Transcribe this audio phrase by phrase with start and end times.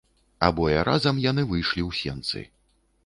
[0.47, 2.47] Абое разам яны выйшлі ў сенцы.